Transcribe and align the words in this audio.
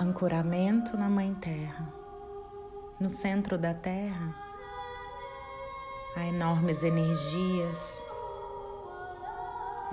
ancoramento 0.00 0.96
na 0.96 1.10
Mãe 1.10 1.34
Terra. 1.34 1.92
No 2.98 3.10
centro 3.10 3.58
da 3.58 3.74
Terra 3.74 4.34
há 6.16 6.24
enormes 6.24 6.82
energias 6.82 8.02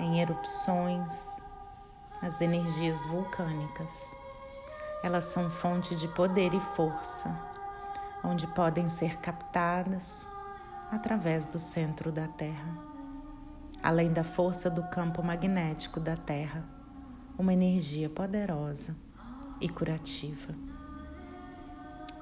em 0.00 0.18
erupções, 0.18 1.42
as 2.22 2.40
energias 2.40 3.04
vulcânicas. 3.04 4.16
Elas 5.04 5.24
são 5.24 5.50
fonte 5.50 5.94
de 5.94 6.08
poder 6.08 6.54
e 6.54 6.60
força, 6.74 7.38
onde 8.24 8.46
podem 8.46 8.88
ser 8.88 9.18
captadas 9.18 10.30
através 10.90 11.44
do 11.44 11.58
centro 11.58 12.10
da 12.10 12.26
Terra. 12.26 12.78
Além 13.82 14.10
da 14.10 14.24
força 14.24 14.70
do 14.70 14.82
campo 14.84 15.22
magnético 15.22 16.00
da 16.00 16.16
Terra, 16.16 16.64
uma 17.36 17.52
energia 17.52 18.08
poderosa 18.08 18.96
e 19.60 19.68
curativa. 19.68 20.54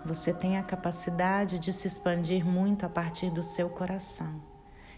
Você 0.05 0.33
tem 0.33 0.57
a 0.57 0.63
capacidade 0.63 1.59
de 1.59 1.73
se 1.73 1.89
expandir 1.89 2.45
muito 2.45 2.87
a 2.87 2.89
partir 2.89 3.31
do 3.31 3.43
seu 3.43 3.69
coração 3.69 4.41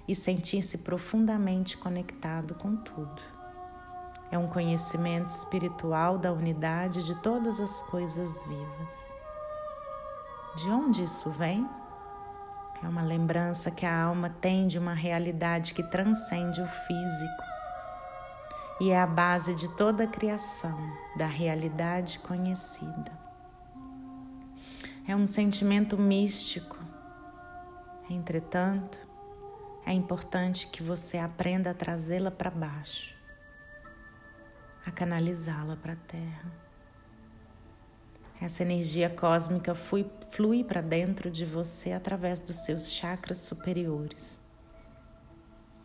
e 0.07 0.15
sentir-se 0.15 0.79
profundamente 0.79 1.77
conectado 1.77 2.55
com 2.55 2.77
tudo. 2.77 3.23
É 4.31 4.37
um 4.37 4.47
conhecimento 4.47 5.29
espiritual 5.29 6.19
da 6.19 6.33
unidade 6.33 7.05
de 7.05 7.15
todas 7.23 7.61
as 7.61 7.81
coisas 7.83 8.43
vivas. 8.43 9.13
De 10.57 10.69
onde 10.69 11.05
isso 11.05 11.31
vem? 11.31 11.67
É 12.83 12.89
uma 12.89 13.03
lembrança 13.03 13.71
que 13.71 13.87
a 13.87 14.03
alma 14.05 14.29
tem 14.29 14.67
de 14.67 14.79
uma 14.79 14.93
realidade 14.93 15.73
que 15.73 15.83
transcende 15.83 16.61
o 16.61 16.67
físico 16.67 17.58
e 18.81 18.91
é 18.91 19.01
a 19.01 19.07
base 19.07 19.55
de 19.55 19.69
toda 19.71 20.05
a 20.05 20.07
criação, 20.07 20.79
da 21.17 21.27
realidade 21.27 22.19
conhecida. 22.21 23.19
É 25.07 25.17
um 25.17 25.27
sentimento 25.27 25.99
místico. 25.99 26.79
Entretanto, 28.09 29.01
é 29.85 29.93
importante 29.93 30.67
que 30.69 30.83
você 30.83 31.19
aprenda 31.19 31.71
a 31.71 31.75
trazê-la 31.75 32.31
para 32.31 32.51
baixo, 32.51 33.15
a 34.87 34.91
canalizá-la 34.91 35.77
para 35.77 35.95
a 35.95 35.97
Terra. 35.97 36.53
Essa 38.41 38.63
energia 38.63 39.11
cósmica 39.11 39.75
flui, 39.75 40.09
flui 40.31 40.63
para 40.63 40.81
dentro 40.81 41.31
de 41.31 41.45
você 41.45 41.93
através 41.93 42.41
dos 42.41 42.57
seus 42.57 42.93
chakras 42.93 43.39
superiores 43.39 44.41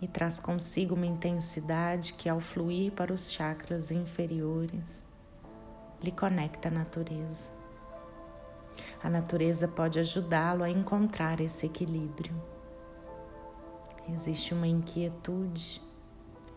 e 0.03 0.07
traz 0.07 0.37
consigo 0.37 0.95
uma 0.95 1.05
intensidade 1.05 2.13
que, 2.13 2.27
ao 2.27 2.41
fluir 2.41 2.91
para 2.91 3.13
os 3.13 3.31
chakras 3.31 3.89
inferiores, 3.89 5.05
lhe 6.01 6.11
conecta 6.11 6.67
à 6.67 6.71
natureza. 6.71 7.49
A 9.01 9.09
natureza 9.09 9.65
pode 9.65 10.01
ajudá-lo 10.01 10.61
a 10.61 10.69
encontrar 10.69 11.39
esse 11.39 11.65
equilíbrio. 11.65 12.35
Existe 14.09 14.53
uma 14.53 14.67
inquietude 14.67 15.81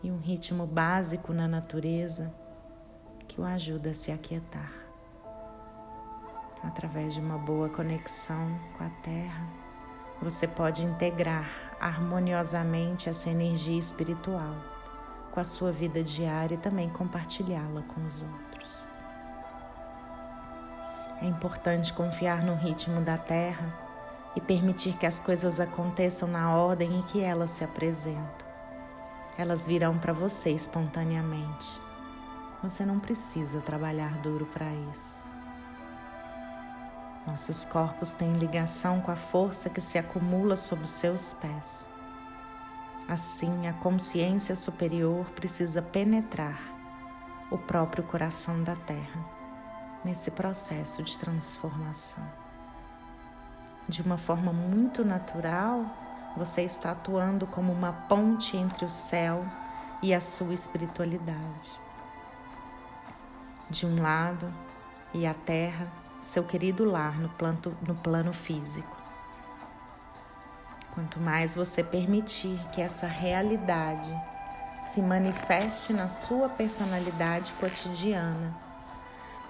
e 0.03 0.11
um 0.11 0.19
ritmo 0.19 0.67
básico 0.67 1.31
na 1.31 1.47
natureza 1.47 2.33
que 3.29 3.39
o 3.39 3.45
ajuda 3.45 3.91
a 3.91 3.93
se 3.93 4.11
aquietar. 4.11 4.73
Através 6.61 7.13
de 7.13 7.21
uma 7.21 7.37
boa 7.37 7.69
conexão 7.69 8.59
com 8.77 8.83
a 8.83 8.89
Terra, 8.89 9.66
você 10.21 10.47
pode 10.47 10.83
integrar 10.83 11.45
harmoniosamente 11.79 13.07
essa 13.07 13.29
energia 13.29 13.77
espiritual 13.77 14.55
com 15.31 15.39
a 15.39 15.43
sua 15.43 15.71
vida 15.71 16.03
diária 16.03 16.55
e 16.55 16.57
também 16.57 16.89
compartilhá-la 16.89 17.83
com 17.83 18.03
os 18.05 18.23
outros. 18.23 18.89
É 21.21 21.25
importante 21.25 21.93
confiar 21.93 22.43
no 22.43 22.55
ritmo 22.55 23.01
da 23.01 23.17
Terra 23.17 23.73
e 24.35 24.41
permitir 24.41 24.97
que 24.97 25.05
as 25.05 25.19
coisas 25.19 25.59
aconteçam 25.59 26.27
na 26.27 26.53
ordem 26.55 26.99
em 26.99 27.01
que 27.03 27.21
elas 27.21 27.51
se 27.51 27.63
apresentam. 27.63 28.47
Elas 29.37 29.67
virão 29.67 29.97
para 29.97 30.13
você 30.13 30.49
espontaneamente. 30.51 31.79
Você 32.63 32.85
não 32.85 32.99
precisa 32.99 33.61
trabalhar 33.61 34.17
duro 34.19 34.45
para 34.47 34.65
isso. 34.91 35.36
Nossos 37.27 37.65
corpos 37.65 38.13
têm 38.13 38.31
ligação 38.33 39.01
com 39.01 39.11
a 39.11 39.15
força 39.17 39.69
que 39.69 39.81
se 39.81 39.97
acumula 39.97 40.55
sob 40.55 40.83
os 40.83 40.89
seus 40.89 41.33
pés. 41.33 41.89
Assim, 43.05 43.67
a 43.67 43.73
consciência 43.73 44.55
superior 44.55 45.25
precisa 45.31 45.81
penetrar 45.81 46.57
o 47.51 47.57
próprio 47.57 48.05
coração 48.05 48.63
da 48.63 48.77
Terra 48.77 49.25
nesse 50.05 50.31
processo 50.31 51.03
de 51.03 51.17
transformação. 51.17 52.23
De 53.89 54.01
uma 54.01 54.17
forma 54.17 54.53
muito 54.53 55.03
natural, 55.03 55.85
você 56.37 56.61
está 56.61 56.91
atuando 56.91 57.45
como 57.45 57.73
uma 57.73 57.91
ponte 57.91 58.55
entre 58.55 58.85
o 58.85 58.89
céu 58.89 59.45
e 60.01 60.13
a 60.13 60.21
sua 60.21 60.53
espiritualidade. 60.53 61.77
De 63.69 63.85
um 63.85 64.01
lado, 64.01 64.53
e 65.13 65.25
a 65.25 65.33
Terra 65.33 65.87
seu 66.19 66.43
querido 66.43 66.83
lar 66.83 67.19
no 67.19 67.29
plano, 67.29 67.77
no 67.85 67.95
plano 67.95 68.33
físico. 68.33 68.95
Quanto 70.93 71.19
mais 71.19 71.53
você 71.53 71.83
permitir 71.83 72.59
que 72.71 72.81
essa 72.81 73.05
realidade 73.05 74.15
se 74.81 75.01
manifeste 75.01 75.93
na 75.93 76.09
sua 76.09 76.49
personalidade 76.49 77.53
cotidiana, 77.53 78.55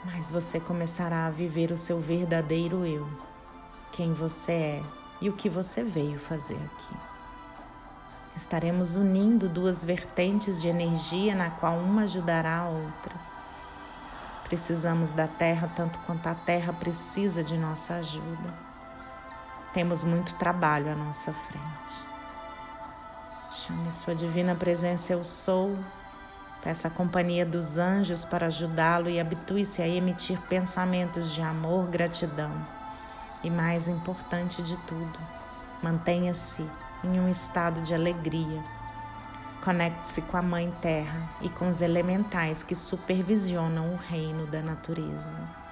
mais 0.03 0.29
você 0.29 0.59
começará 0.59 1.25
a 1.25 1.31
viver 1.31 1.71
o 1.71 1.77
seu 1.77 1.99
verdadeiro 1.99 2.85
eu, 2.85 3.07
quem 3.91 4.13
você 4.13 4.51
é 4.51 4.83
e 5.21 5.29
o 5.29 5.33
que 5.33 5.49
você 5.49 5.83
veio 5.83 6.19
fazer 6.19 6.59
aqui. 6.73 6.95
Estaremos 8.35 8.95
unindo 8.95 9.49
duas 9.49 9.83
vertentes 9.83 10.61
de 10.61 10.67
energia 10.67 11.33
na 11.33 11.49
qual 11.49 11.77
uma 11.77 12.03
ajudará 12.03 12.59
a 12.59 12.69
outra 12.69 13.36
Precisamos 14.47 15.11
da 15.11 15.27
terra 15.27 15.69
tanto 15.75 15.99
quanto 15.99 16.27
a 16.27 16.33
terra 16.33 16.71
precisa 16.71 17.43
de 17.43 17.57
nossa 17.57 17.95
ajuda. 17.95 18.53
Temos 19.73 20.05
muito 20.05 20.35
trabalho 20.35 20.89
à 20.89 20.95
nossa 20.95 21.33
frente. 21.33 22.07
Chame 23.51 23.91
Sua 23.91 24.15
Divina 24.15 24.55
Presença, 24.55 25.11
Eu 25.11 25.25
Sou. 25.25 25.77
Peça 26.63 26.87
a 26.87 26.91
companhia 26.91 27.45
dos 27.45 27.77
anjos 27.77 28.23
para 28.23 28.45
ajudá-lo 28.45 29.09
e 29.09 29.19
habitue-se 29.19 29.81
a 29.81 29.87
emitir 29.87 30.39
pensamentos 30.43 31.33
de 31.33 31.41
amor, 31.41 31.87
gratidão. 31.87 32.65
E 33.43 33.49
mais 33.49 33.89
importante 33.89 34.61
de 34.61 34.77
tudo, 34.87 35.19
mantenha-se 35.83 36.65
em 37.03 37.19
um 37.19 37.27
estado 37.27 37.81
de 37.81 37.93
alegria 37.93 38.63
Conecte-se 39.63 40.21
com 40.21 40.37
a 40.37 40.41
Mãe 40.41 40.73
Terra 40.81 41.29
e 41.41 41.49
com 41.49 41.67
os 41.67 41.81
elementais 41.81 42.63
que 42.63 42.73
supervisionam 42.73 43.93
o 43.93 43.97
reino 43.97 44.47
da 44.47 44.61
natureza. 44.61 45.67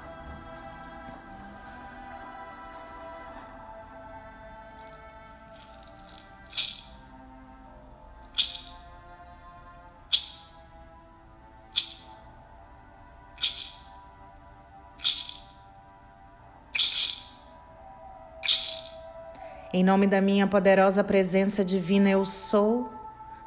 Em 19.78 19.84
nome 19.84 20.08
da 20.08 20.22
minha 20.22 20.48
poderosa 20.48 21.04
presença 21.04 21.66
divina, 21.66 22.10
eu 22.10 22.24
sou 22.24 22.95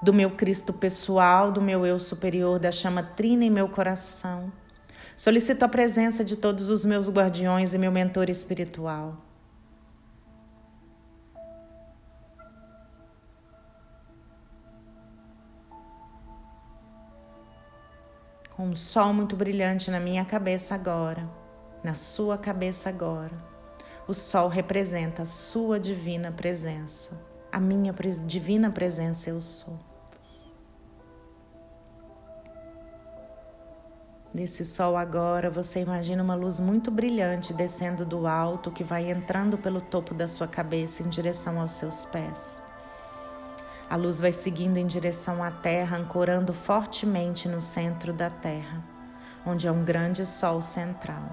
do 0.02 0.12
meu 0.12 0.30
Cristo 0.30 0.72
pessoal, 0.72 1.50
do 1.50 1.60
meu 1.60 1.84
eu 1.84 1.98
superior, 1.98 2.58
da 2.58 2.70
chama 2.70 3.02
trina 3.02 3.44
em 3.44 3.50
meu 3.50 3.68
coração. 3.68 4.52
Solicito 5.16 5.64
a 5.64 5.68
presença 5.68 6.24
de 6.24 6.36
todos 6.36 6.70
os 6.70 6.84
meus 6.84 7.08
guardiões 7.08 7.74
e 7.74 7.78
meu 7.78 7.90
mentor 7.90 8.30
espiritual. 8.30 9.16
um 18.58 18.74
sol 18.74 19.14
muito 19.14 19.36
brilhante 19.36 19.88
na 19.88 20.00
minha 20.00 20.24
cabeça 20.24 20.74
agora, 20.74 21.30
na 21.84 21.94
sua 21.94 22.36
cabeça 22.36 22.88
agora. 22.88 23.38
O 24.08 24.12
sol 24.12 24.48
representa 24.48 25.22
a 25.22 25.26
sua 25.26 25.78
divina 25.78 26.32
presença. 26.32 27.20
A 27.52 27.60
minha 27.60 27.94
divina 28.26 28.68
presença 28.68 29.30
eu 29.30 29.40
sou. 29.40 29.87
Nesse 34.32 34.62
sol 34.62 34.94
agora, 34.94 35.50
você 35.50 35.80
imagina 35.80 36.22
uma 36.22 36.34
luz 36.34 36.60
muito 36.60 36.90
brilhante 36.90 37.54
descendo 37.54 38.04
do 38.04 38.26
alto 38.26 38.70
que 38.70 38.84
vai 38.84 39.10
entrando 39.10 39.56
pelo 39.56 39.80
topo 39.80 40.12
da 40.12 40.28
sua 40.28 40.46
cabeça 40.46 41.02
em 41.02 41.08
direção 41.08 41.58
aos 41.58 41.72
seus 41.72 42.04
pés. 42.04 42.62
A 43.88 43.96
luz 43.96 44.20
vai 44.20 44.30
seguindo 44.30 44.76
em 44.76 44.86
direção 44.86 45.42
à 45.42 45.50
terra, 45.50 45.96
ancorando 45.96 46.52
fortemente 46.52 47.48
no 47.48 47.62
centro 47.62 48.12
da 48.12 48.28
terra, 48.28 48.84
onde 49.46 49.66
é 49.66 49.72
um 49.72 49.82
grande 49.82 50.26
sol 50.26 50.60
central. 50.60 51.24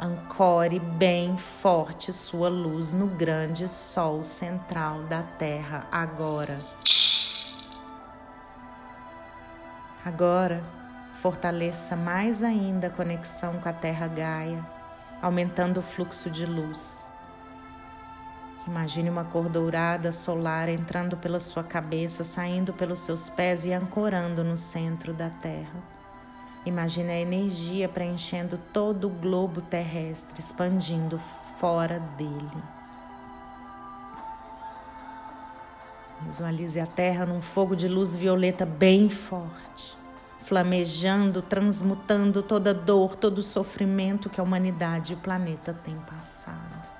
Ancore 0.00 0.78
bem 0.78 1.36
forte 1.36 2.10
sua 2.10 2.48
luz 2.48 2.94
no 2.94 3.06
grande 3.06 3.68
sol 3.68 4.24
central 4.24 5.02
da 5.04 5.22
terra 5.22 5.86
agora. 5.92 6.58
Agora, 10.06 10.62
fortaleça 11.14 11.96
mais 11.96 12.44
ainda 12.44 12.86
a 12.86 12.90
conexão 12.90 13.58
com 13.58 13.68
a 13.68 13.72
Terra 13.72 14.06
Gaia, 14.06 14.64
aumentando 15.20 15.80
o 15.80 15.82
fluxo 15.82 16.30
de 16.30 16.46
luz. 16.46 17.10
Imagine 18.68 19.10
uma 19.10 19.24
cor 19.24 19.48
dourada 19.48 20.12
solar 20.12 20.68
entrando 20.68 21.16
pela 21.16 21.40
sua 21.40 21.64
cabeça, 21.64 22.22
saindo 22.22 22.72
pelos 22.72 23.00
seus 23.00 23.28
pés 23.28 23.66
e 23.66 23.72
ancorando 23.72 24.44
no 24.44 24.56
centro 24.56 25.12
da 25.12 25.28
Terra. 25.28 25.82
Imagine 26.64 27.10
a 27.10 27.20
energia 27.20 27.88
preenchendo 27.88 28.60
todo 28.72 29.08
o 29.08 29.10
globo 29.10 29.60
terrestre, 29.60 30.38
expandindo 30.38 31.20
fora 31.58 31.98
dele. 32.16 32.75
Visualize 36.22 36.80
a 36.80 36.86
Terra 36.86 37.26
num 37.26 37.40
fogo 37.40 37.76
de 37.76 37.88
luz 37.88 38.16
violeta 38.16 38.64
bem 38.64 39.08
forte, 39.08 39.96
flamejando, 40.42 41.42
transmutando 41.42 42.42
toda 42.42 42.72
dor, 42.72 43.14
todo 43.16 43.42
sofrimento 43.42 44.30
que 44.30 44.40
a 44.40 44.44
humanidade 44.44 45.12
e 45.12 45.16
o 45.16 45.18
planeta 45.18 45.74
têm 45.74 45.96
passado. 46.00 46.95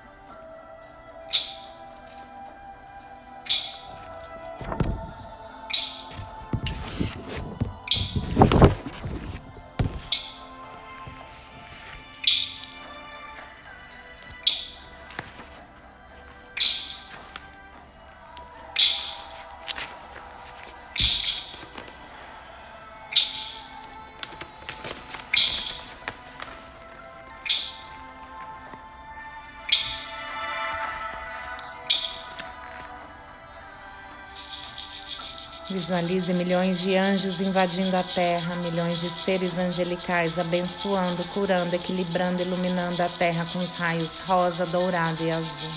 Visualize 35.69 36.33
milhões 36.33 36.79
de 36.79 36.95
anjos 36.95 37.41
invadindo 37.41 37.97
a 37.97 38.01
terra, 38.01 38.55
milhões 38.55 39.01
de 39.01 39.09
seres 39.09 39.57
angelicais 39.57 40.39
abençoando, 40.39 41.21
curando, 41.33 41.75
equilibrando, 41.75 42.41
iluminando 42.41 43.03
a 43.03 43.09
terra 43.09 43.45
com 43.51 43.59
os 43.59 43.75
raios 43.75 44.19
rosa, 44.19 44.65
dourado 44.65 45.21
e 45.25 45.29
azul. 45.29 45.69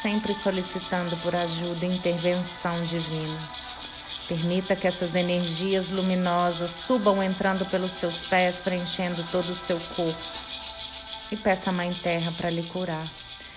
Sempre 0.00 0.34
solicitando 0.34 1.14
por 1.18 1.36
ajuda 1.36 1.84
e 1.84 1.94
intervenção 1.94 2.82
divina. 2.84 3.38
Permita 4.28 4.74
que 4.74 4.86
essas 4.86 5.14
energias 5.14 5.90
luminosas 5.90 6.70
subam 6.70 7.22
entrando 7.22 7.66
pelos 7.66 7.90
seus 7.90 8.28
pés, 8.28 8.62
preenchendo 8.64 9.22
todo 9.30 9.50
o 9.50 9.54
seu 9.54 9.78
corpo. 9.94 10.18
E 11.30 11.36
peça 11.36 11.68
à 11.68 11.72
Mãe 11.72 11.92
Terra 11.92 12.32
para 12.38 12.48
lhe 12.48 12.62
curar 12.62 13.04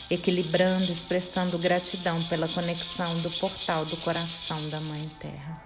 equilibrando, 0.10 0.92
expressando 0.92 1.60
gratidão 1.60 2.22
pela 2.24 2.48
conexão 2.48 3.14
do 3.20 3.30
portal 3.30 3.86
do 3.86 3.96
coração 3.98 4.58
da 4.70 4.80
Mãe 4.82 5.08
Terra. 5.20 5.62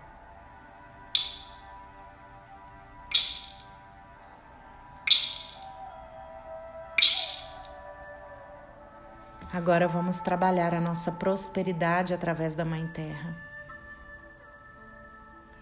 Agora 9.51 9.87
vamos 9.87 10.19
trabalhar 10.19 10.73
a 10.73 10.81
nossa 10.81 11.11
prosperidade 11.11 12.13
através 12.13 12.53
da 12.55 12.65
Mãe 12.65 12.85
Terra. 12.87 13.37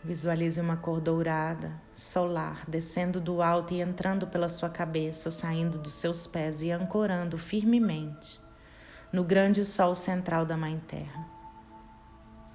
Visualize 0.03 0.59
uma 0.59 0.77
cor 0.77 0.99
dourada, 0.99 1.79
solar, 1.93 2.63
descendo 2.67 3.21
do 3.21 3.43
alto 3.43 3.75
e 3.75 3.81
entrando 3.81 4.25
pela 4.25 4.49
sua 4.49 4.69
cabeça, 4.69 5.29
saindo 5.29 5.77
dos 5.77 5.93
seus 5.93 6.25
pés 6.25 6.63
e 6.63 6.71
ancorando 6.71 7.37
firmemente 7.37 8.41
no 9.11 9.25
grande 9.25 9.65
sol 9.65 9.93
central 9.93 10.45
da 10.45 10.55
Mãe 10.55 10.81
Terra. 10.87 11.27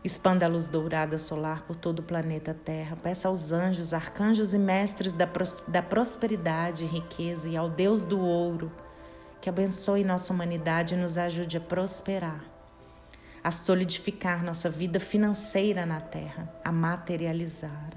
Expanda 0.03 0.47
a 0.47 0.49
luz 0.49 0.69
dourada 0.69 1.19
solar 1.19 1.63
por 1.63 1.77
todo 1.77 1.99
o 1.99 2.03
planeta 2.03 2.55
Terra. 2.55 2.97
Peça 2.97 3.29
aos 3.29 3.53
anjos, 3.53 3.93
arcanjos 3.93 4.55
e 4.55 4.59
mestres 4.59 5.13
da, 5.13 5.27
pros 5.27 5.63
da 5.69 5.83
prosperidade 5.83 6.85
e 6.85 6.87
riqueza 6.87 7.49
e 7.49 7.57
ao 7.57 7.69
Deus 7.69 8.05
do 8.05 8.21
ouro 8.21 8.73
que 9.41 9.51
abençoe 9.51 10.03
nossa 10.03 10.33
humanidade 10.33 10.95
e 10.95 10.97
nos 10.97 11.19
ajude 11.19 11.59
a 11.59 11.61
prosperar, 11.61 12.43
a 13.45 13.51
solidificar 13.51 14.43
nossa 14.43 14.71
vida 14.71 14.99
financeira 14.99 15.85
na 15.85 16.01
Terra, 16.01 16.53
a 16.65 16.73
materializar. 16.73 17.91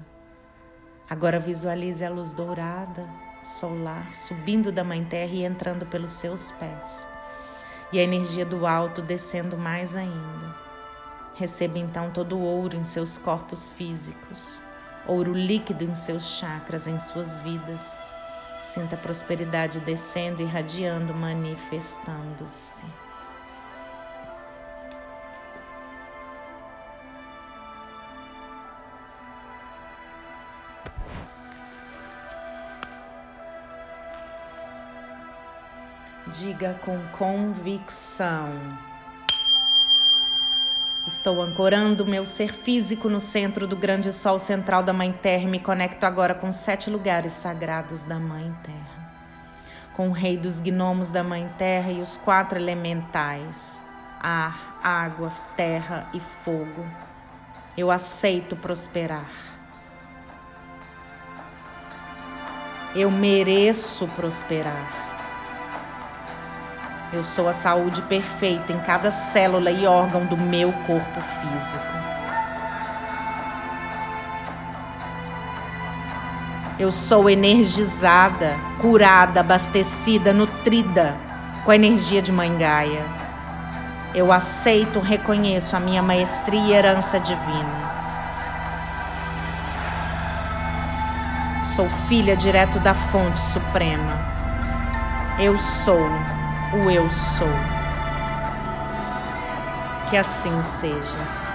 Agora 1.08 1.40
visualize 1.40 2.04
a 2.04 2.10
luz 2.10 2.32
dourada 2.34 3.08
solar 3.42 4.12
subindo 4.12 4.70
da 4.70 4.84
Mãe 4.84 5.04
Terra 5.04 5.32
e 5.32 5.44
entrando 5.44 5.86
pelos 5.86 6.12
seus 6.12 6.52
pés 6.52 7.08
e 7.92 7.98
a 7.98 8.02
energia 8.02 8.44
do 8.44 8.66
alto 8.66 9.02
descendo 9.02 9.56
mais 9.56 9.96
ainda. 9.96 10.54
Receba 11.34 11.78
então 11.78 12.10
todo 12.10 12.36
o 12.36 12.42
ouro 12.42 12.76
em 12.76 12.84
seus 12.84 13.18
corpos 13.18 13.72
físicos, 13.72 14.60
ouro 15.06 15.32
líquido 15.32 15.84
em 15.84 15.94
seus 15.94 16.38
chakras, 16.38 16.86
em 16.86 16.98
suas 16.98 17.40
vidas. 17.40 17.98
Sinta 18.60 18.94
a 18.94 18.98
prosperidade 18.98 19.80
descendo, 19.80 20.42
irradiando, 20.42 21.14
manifestando-se. 21.14 22.84
Diga 36.30 36.78
com 36.84 36.96
convicção. 37.08 38.52
Estou 41.04 41.42
ancorando 41.42 42.06
meu 42.06 42.24
ser 42.24 42.52
físico 42.52 43.08
no 43.08 43.18
centro 43.18 43.66
do 43.66 43.74
grande 43.74 44.12
sol 44.12 44.38
central 44.38 44.84
da 44.84 44.92
Mãe 44.92 45.12
Terra 45.12 45.42
e 45.42 45.48
me 45.48 45.58
conecto 45.58 46.04
agora 46.04 46.32
com 46.32 46.52
sete 46.52 46.88
lugares 46.88 47.32
sagrados 47.32 48.04
da 48.04 48.20
Mãe 48.20 48.54
Terra. 48.62 49.12
Com 49.92 50.10
o 50.10 50.12
rei 50.12 50.36
dos 50.36 50.60
gnomos 50.60 51.10
da 51.10 51.24
Mãe 51.24 51.50
Terra 51.58 51.90
e 51.90 52.00
os 52.00 52.16
quatro 52.16 52.56
elementais: 52.60 53.84
ar, 54.20 54.78
água, 54.84 55.32
terra 55.56 56.08
e 56.14 56.20
fogo. 56.44 56.86
Eu 57.76 57.90
aceito 57.90 58.54
prosperar. 58.54 59.28
Eu 62.94 63.10
mereço 63.10 64.06
prosperar. 64.14 65.09
Eu 67.12 67.24
sou 67.24 67.48
a 67.48 67.52
saúde 67.52 68.02
perfeita 68.02 68.72
em 68.72 68.78
cada 68.78 69.10
célula 69.10 69.72
e 69.72 69.84
órgão 69.84 70.26
do 70.26 70.36
meu 70.36 70.72
corpo 70.86 71.20
físico. 71.20 71.82
Eu 76.78 76.92
sou 76.92 77.28
energizada, 77.28 78.56
curada, 78.80 79.40
abastecida, 79.40 80.32
nutrida 80.32 81.16
com 81.64 81.72
a 81.72 81.74
energia 81.74 82.22
de 82.22 82.30
Mãe 82.30 82.56
Gaia. 82.56 83.04
Eu 84.14 84.32
aceito, 84.32 85.00
reconheço 85.00 85.74
a 85.74 85.80
minha 85.80 86.02
maestria 86.02 86.60
e 86.60 86.72
herança 86.72 87.18
divina. 87.18 87.90
Sou 91.74 91.88
filha 92.08 92.36
direto 92.36 92.78
da 92.78 92.94
fonte 92.94 93.40
suprema. 93.40 94.16
Eu 95.40 95.58
sou 95.58 96.08
o 96.72 96.90
eu 96.90 97.08
sou. 97.10 97.48
Que 100.08 100.16
assim 100.16 100.62
seja. 100.62 101.49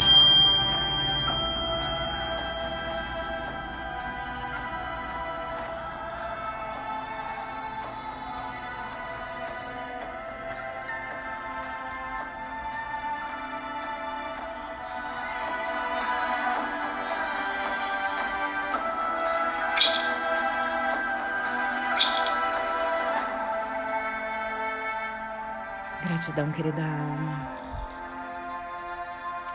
Gratidão, 26.16 26.50
querida 26.50 26.82
alma. 26.82 27.52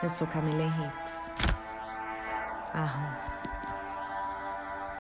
Eu 0.03 0.11
sou 0.11 0.27
Camila 0.27 0.63
Henriques. 0.63 1.31
Arro. 2.75 3.40